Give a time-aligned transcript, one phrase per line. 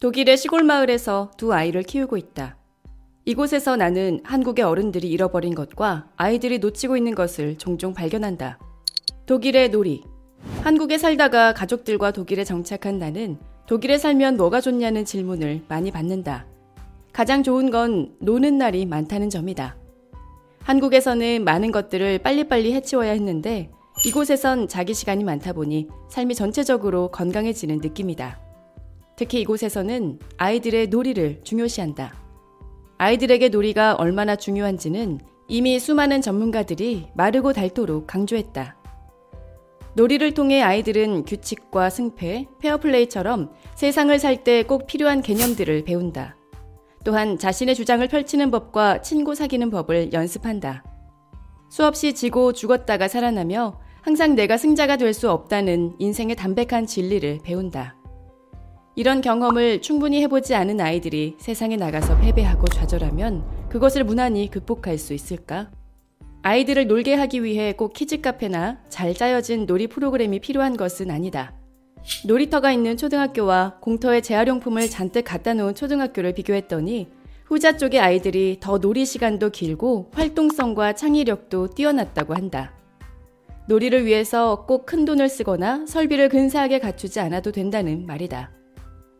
[0.00, 2.56] 독일의 시골 마을에서 두 아이를 키우고 있다.
[3.24, 8.60] 이곳에서 나는 한국의 어른들이 잃어버린 것과 아이들이 놓치고 있는 것을 종종 발견한다.
[9.26, 10.04] 독일의 놀이.
[10.62, 16.46] 한국에 살다가 가족들과 독일에 정착한 나는 독일에 살면 뭐가 좋냐는 질문을 많이 받는다.
[17.12, 19.76] 가장 좋은 건 노는 날이 많다는 점이다.
[20.60, 23.72] 한국에서는 많은 것들을 빨리빨리 해치워야 했는데
[24.06, 28.47] 이곳에선 자기 시간이 많다 보니 삶이 전체적으로 건강해지는 느낌이다.
[29.18, 32.14] 특히 이곳에서는 아이들의 놀이를 중요시한다.
[32.98, 35.18] 아이들에게 놀이가 얼마나 중요한지는
[35.48, 38.76] 이미 수많은 전문가들이 마르고 닳도록 강조했다.
[39.94, 46.36] 놀이를 통해 아이들은 규칙과 승패, 페어플레이처럼 세상을 살 때 꼭 필요한 개념들을 배운다.
[47.04, 50.84] 또한 자신의 주장을 펼치는 법과 친구 사귀는 법을 연습한다.
[51.70, 57.97] 수없이 지고 죽었다가 살아나며 항상 내가 승자가 될 수 없다는 인생의 담백한 진리를 배운다.
[58.98, 65.70] 이런 경험을 충분히 해보지 않은 아이들이 세상에 나가서 패배하고 좌절하면 그것을 무난히 극복할 수 있을까?
[66.42, 71.54] 아이들을 놀게 하기 위해 꼭 키즈 카페나 잘 짜여진 놀이 프로그램이 필요한 것은 아니다.
[72.26, 77.06] 놀이터가 있는 초등학교와 공터에 재활용품을 잔뜩 갖다 놓은 초등학교를 비교했더니
[77.44, 82.72] 후자 쪽의 아이들이 더 놀이 시간도 길고 활동성과 창의력도 뛰어났다고 한다.
[83.68, 88.57] 놀이를 위해서 꼭 큰 돈을 쓰거나 설비를 근사하게 갖추지 않아도 된다는 말이다.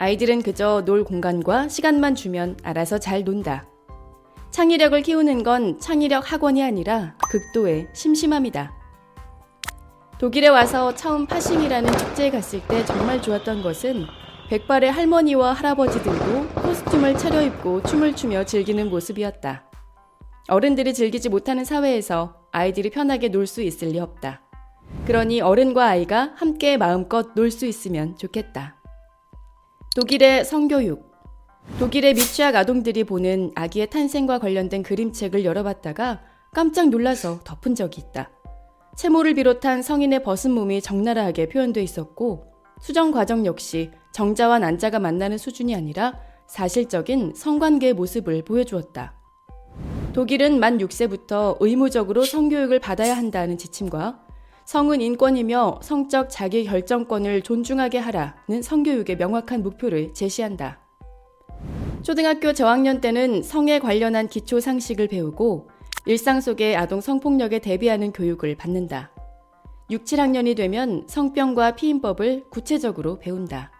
[0.00, 3.66] 아이들은 그저 놀 공간과 시간만 주면 알아서 잘 논다.
[4.50, 8.72] 창의력을 키우는 건 창의력 학원이 아니라 극도의 심심함이다.
[10.20, 14.06] 독일에 와서 처음 Fasching이라는 축제에 갔을 때 정말 좋았던 것은
[14.48, 19.64] 백발의 할머니와 할아버지들도 코스튬을 차려입고 춤을 추며 즐기는 모습이었다.
[20.48, 24.42] 어른들이 즐기지 못하는 사회에서 아이들이 편하게 놀 수 있을 리 없다.
[25.06, 28.77] 그러니 어른과 아이가 함께 마음껏 놀 수 있으면 좋겠다.
[29.98, 31.10] 독일의 성교육.
[31.80, 36.20] 독일의 미취학 아동들이 보는 아기의 탄생과 관련된 그림책을 열어봤다가
[36.54, 38.30] 깜짝 놀라서 덮은 적이 있다.
[38.96, 42.44] 채모를 비롯한 성인의 벗은 몸이 적나라하게 표현돼 있었고
[42.80, 49.14] 수정 과정 역시 정자와 난자가 만나는 수준이 아니라 사실적인 성관계의 모습을 보여주었다.
[50.12, 54.27] 독일은 만 6세부터 의무적으로 성교육을 받아야 한다는 지침과
[54.68, 60.78] 성은 인권이며 성적 자기 결정권을 존중하게 하라는 성교육의 명확한 목표를 제시한다.
[62.02, 65.70] 초등학교 저학년 때는 성에 관련한 기초 상식을 배우고
[66.04, 69.10] 일상 속의 아동 성폭력에 대비하는 교육을 받는다.
[69.88, 73.72] 6, 7학년이 되면 성병과 피임법을 구체적으로 배운다.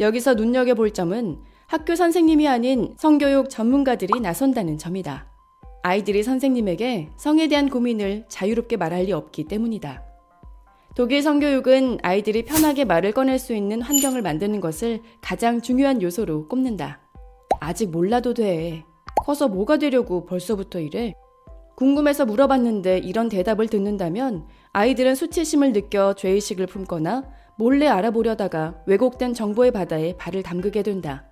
[0.00, 1.38] 여기서 눈여겨볼 점은
[1.68, 5.29] 학교 선생님이 아닌 성교육 전문가들이 나선다는 점이다.
[5.82, 10.02] 아이들이 선생님에게 성에 대한 고민을 자유롭게 말할 리 없기 때문이다.
[10.94, 17.00] 독일 성교육은 아이들이 편하게 말을 꺼낼 수 있는 환경을 만드는 것을 가장 중요한 요소로 꼽는다.
[17.60, 18.84] 아직 몰라도 돼.
[19.24, 21.14] 커서 뭐가 되려고 벌써부터 이래?
[21.76, 27.24] 궁금해서 물어봤는데 이런 대답을 듣는다면 아이들은 수치심을 느껴 죄의식을 품거나
[27.56, 31.29] 몰래 알아보려다가 왜곡된 정보의 바다에 발을 담그게 된다.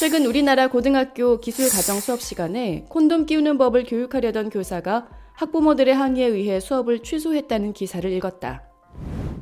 [0.00, 6.58] 최근 우리나라 고등학교 기술 가정 수업 시간에 콘돔 끼우는 법을 교육하려던 교사가 학부모들의 항의에 의해
[6.58, 8.62] 수업을 취소했다는 기사를 읽었다.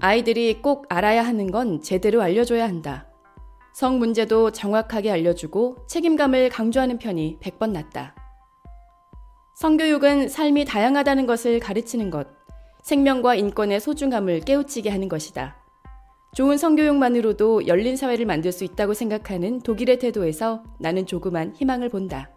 [0.00, 3.06] 아이들이 꼭 알아야 하는 건 제대로 알려줘야 한다.
[3.72, 8.16] 성 문제도 정확하게 알려주고 책임감을 강조하는 편이 100번 낫다.
[9.60, 12.26] 성교육은 삶이 다양하다는 것을 가르치는 것,
[12.82, 15.57] 생명과 인권의 소중함을 깨우치게 하는 것이다.
[16.38, 22.30] 좋은 성교육만으로도 열린 사회를 만들 수 있다고 생각하는 독일의 태도에서 나는 조그만 희망을 본다.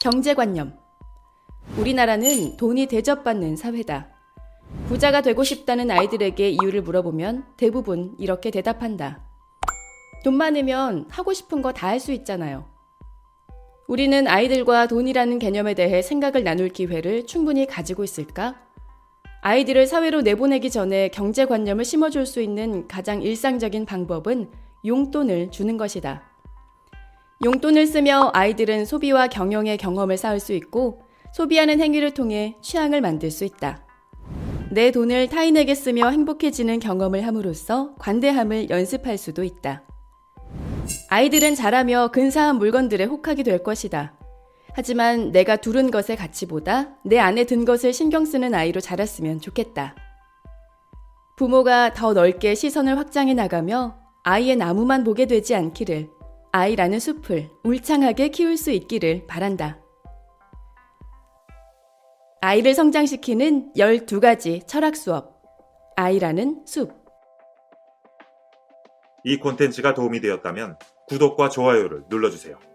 [0.00, 0.76] 경제관념.
[1.78, 4.08] 우리나라는 돈이 대접받는 사회다.
[4.88, 9.22] 부자가 되고 싶다는 아이들에게 이유를 물어보면 대부분 이렇게 대답한다.
[10.24, 12.68] 돈 많으면 하고 싶은 거 다 할 수 있잖아요.
[13.86, 18.56] 우리는 아이들과 돈이라는 개념에 대해 생각을 나눌 기회를 충분히 가지고 있을까?
[19.42, 24.50] 아이들을 사회로 내보내기 전에 경제관념을 심어줄 수 있는 가장 일상적인 방법은
[24.84, 26.22] 용돈을 주는 것이다.
[27.42, 33.44] 용돈을 쓰며 아이들은 소비와 경영의 경험을 쌓을 수 있고 소비하는 행위를 통해 취향을 만들 수
[33.44, 33.86] 있다.
[34.70, 39.82] 내 돈을 타인에게 쓰며 행복해지는 경험을 함으로써 관대함을 연습할 수도 있다.
[41.08, 44.19] 아이들은 자라며 근사한 물건들에 혹하게 될 것이다.
[44.80, 49.94] 하지만 내가 두른 것의 가치보다 내 안에 든 것을 신경 쓰는 아이로 자랐으면 좋겠다.
[51.36, 56.08] 부모가 더 넓게 시선을 확장해 나가며 아이의 나무만 보게 되지 않기를
[56.52, 59.78] 아이라는 숲을 울창하게 키울 수 있기를 바란다.
[62.40, 65.42] 아이를 성장시키는 12가지 철학 수업.
[65.96, 66.90] 아이라는 숲.
[69.24, 70.78] 이 콘텐츠가 도움이 되었다면
[71.08, 72.69] 구독과 좋아요를 눌러주세요.